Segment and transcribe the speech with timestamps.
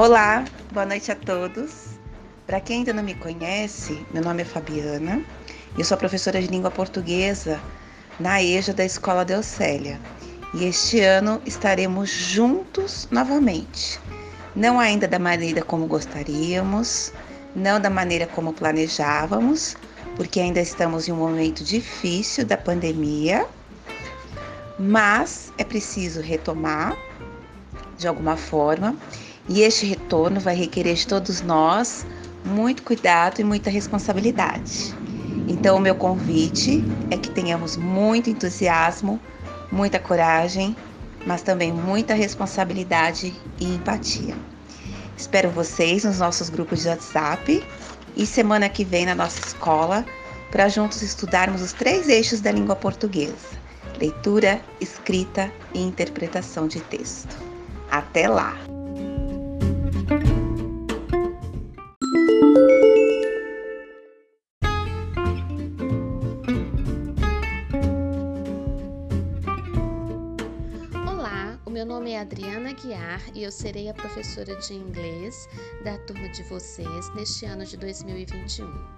[0.00, 1.98] Olá, boa noite a todos.
[2.46, 5.24] Para quem ainda não me conhece, meu nome é Fabiana.
[5.76, 7.60] Eu sou professora de língua portuguesa
[8.20, 10.00] na EJA da Escola Deucélia.
[10.54, 13.98] E este ano estaremos juntos novamente.
[14.54, 17.12] Não ainda da maneira como gostaríamos,
[17.56, 19.76] não da maneira como planejávamos,
[20.14, 23.44] porque ainda estamos em um momento difícil da pandemia,
[24.78, 26.96] mas é preciso retomar
[27.96, 28.96] de alguma forma
[29.48, 32.06] e este retorno vai requerer de todos nós
[32.44, 34.94] muito cuidado e muita responsabilidade.
[35.48, 39.20] Então, o meu convite é que tenhamos muito entusiasmo,
[39.72, 40.76] muita coragem,
[41.26, 44.34] mas também muita responsabilidade e empatia.
[45.16, 47.66] Espero vocês nos nossos grupos de WhatsApp
[48.16, 50.04] e semana que vem na nossa escola
[50.50, 53.58] para juntos estudarmos os três eixos da língua portuguesa:
[53.98, 57.36] leitura, escrita e interpretação de texto.
[57.90, 58.77] Até lá!
[72.78, 75.48] É Adriana Guiar e eu serei a professora de inglês
[75.82, 78.97] da turma de vocês neste ano de 2021.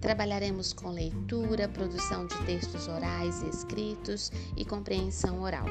[0.00, 5.66] Trabalharemos com leitura, produção de textos orais e escritos e compreensão oral.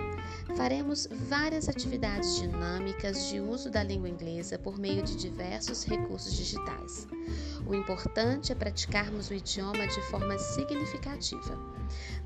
[0.56, 7.08] Faremos várias atividades dinâmicas de uso da língua inglesa por meio de diversos recursos digitais.
[7.66, 11.58] O importante é praticarmos o idioma de forma significativa.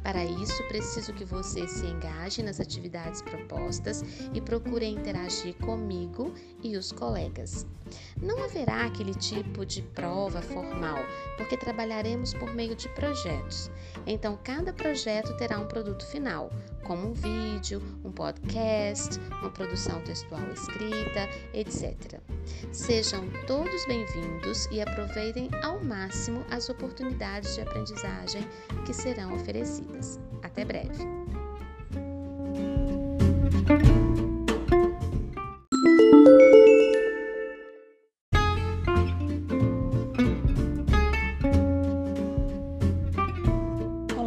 [0.01, 6.77] Para isso, preciso que você se engaje nas atividades propostas e procure interagir comigo e
[6.77, 7.65] os colegas.
[8.21, 10.97] Não haverá aquele tipo de prova formal,
[11.37, 13.71] porque trabalharemos por meio de projetos.
[14.05, 16.49] Então, cada projeto terá um produto final,
[16.83, 22.19] como um vídeo, um podcast, uma produção textual escrita, etc.
[22.71, 28.47] Sejam todos bem-vindos e aproveitem ao máximo as oportunidades de aprendizagem
[28.85, 30.19] que serão oferecidas.
[30.43, 31.16] Até breve!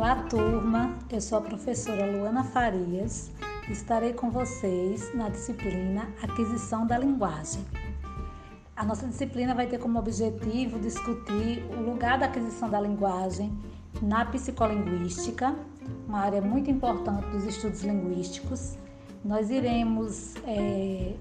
[0.01, 0.97] Olá, turma!
[1.13, 3.31] Eu sou a professora Luana Farias
[3.69, 7.63] e estarei com vocês na disciplina Aquisição da Linguagem.
[8.75, 13.53] A nossa disciplina vai ter como objetivo discutir o lugar da aquisição da linguagem
[14.01, 15.55] na psicolinguística,
[16.09, 18.79] uma área muito importante dos estudos linguísticos.
[19.23, 21.13] Nós iremos é,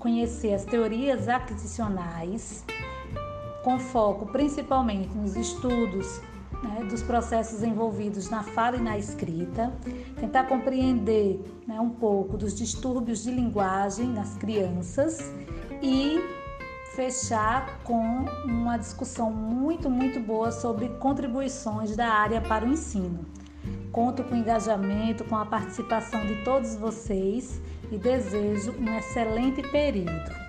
[0.00, 2.64] conhecer as teorias aquisicionais,
[3.62, 6.20] com foco principalmente nos estudos
[6.62, 9.72] né, dos processos envolvidos na fala e na escrita,
[10.18, 15.32] tentar compreender né, um pouco dos distúrbios de linguagem nas crianças
[15.82, 16.20] e
[16.94, 23.26] fechar com uma discussão muito, muito boa sobre contribuições da área para o ensino.
[23.92, 30.45] Conto com o engajamento, com a participação de todos vocês e desejo um excelente período.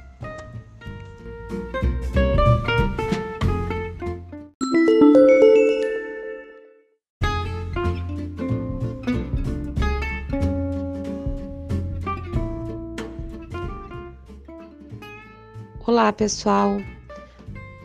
[15.88, 16.82] Olá, pessoal.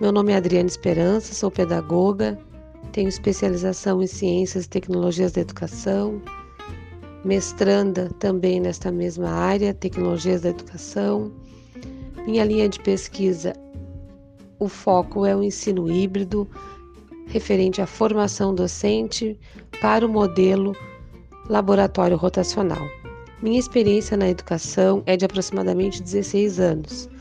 [0.01, 2.37] Meu nome é Adriana Esperança, sou pedagoga,
[2.91, 6.21] tenho especialização em Ciências e Tecnologias da Educação,
[7.25, 11.31] mestranda também nesta mesma área, Tecnologias da Educação.
[12.27, 13.53] Minha linha de pesquisa,
[14.59, 16.51] o foco é o ensino híbrido,
[17.29, 19.39] referente à formação docente
[19.81, 20.75] para o modelo
[21.49, 22.85] laboratório rotacional.
[23.41, 27.12] Minha experiência na educação é de aproximadamente 16 anos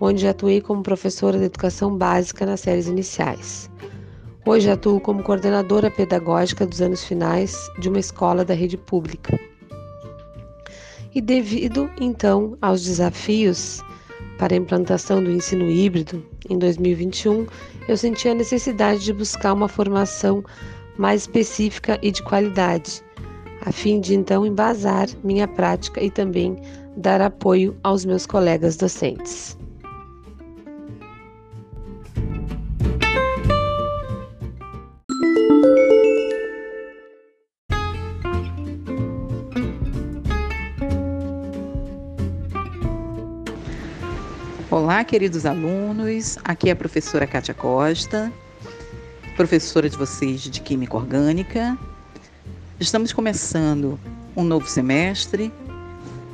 [0.00, 3.70] onde atuei como professora de educação básica nas séries iniciais.
[4.46, 9.38] Hoje atuo como coordenadora pedagógica dos anos finais de uma escola da rede pública.
[11.14, 13.82] E devido então aos desafios
[14.38, 17.46] para a implantação do ensino híbrido em 2021,
[17.88, 20.44] eu senti a necessidade de buscar uma formação
[20.98, 23.02] mais específica e de qualidade,
[23.62, 26.56] a fim de então embasar minha prática e também
[26.96, 29.56] dar apoio aos meus colegas docentes.
[44.74, 46.36] Olá, queridos alunos.
[46.42, 48.32] Aqui é a professora Kátia Costa,
[49.36, 51.78] professora de vocês de Química Orgânica.
[52.80, 54.00] Estamos começando
[54.34, 55.52] um novo semestre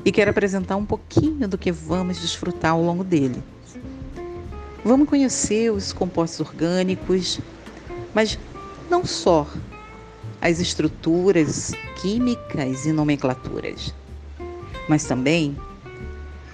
[0.06, 3.42] e quero apresentar um pouquinho do que vamos desfrutar ao longo dele.
[4.82, 7.38] Vamos conhecer os compostos orgânicos,
[8.14, 8.38] mas
[8.88, 9.46] não só
[10.40, 13.94] as estruturas químicas e nomenclaturas,
[14.88, 15.54] mas também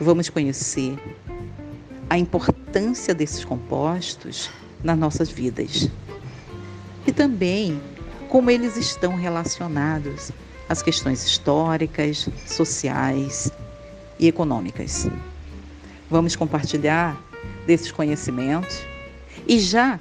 [0.00, 0.98] vamos conhecer
[2.08, 4.50] a importância desses compostos
[4.82, 5.91] nas nossas vidas
[7.06, 7.81] e também
[8.29, 10.32] como eles estão relacionados
[10.69, 13.50] às questões históricas, sociais
[14.19, 15.08] e econômicas.
[16.11, 17.20] Vamos compartilhar
[17.67, 18.82] desses conhecimentos
[19.47, 19.99] e já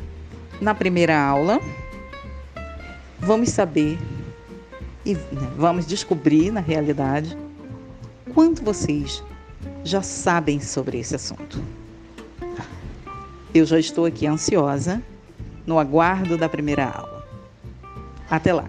[0.62, 1.60] na primeira aula
[3.19, 3.98] vamos saber
[5.06, 7.38] e né, vamos descobrir na realidade
[8.34, 9.24] quanto vocês
[9.84, 11.84] já sabem sobre esse assunto.
[13.56, 15.02] Eu já estou aqui ansiosa
[15.66, 17.25] no aguardo da primeira aula.
[18.30, 18.66] Até lá!